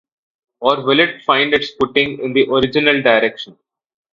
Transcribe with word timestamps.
Or 0.61 0.83
will 0.83 0.99
it 0.99 1.21
find 1.21 1.53
its 1.53 1.69
footing 1.75 2.17
in 2.23 2.33
the 2.33 2.49
original 2.49 3.03
direction? 3.03 3.55